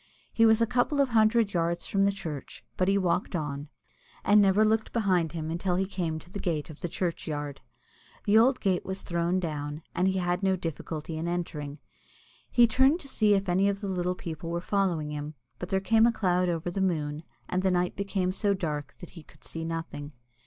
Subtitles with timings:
[0.33, 3.67] He was a couple of hundred yards from the church, but he walked on,
[4.25, 7.61] and never looked behind him until he came to the gate of the churchyard.
[8.23, 11.77] The old gate was thrown down, and he had no difficulty in entering.
[12.49, 15.69] He turned then to see if any of the little people were following him, but
[15.69, 19.21] there came a cloud over the moon, and the night became so dark that he
[19.21, 20.13] could see nothing.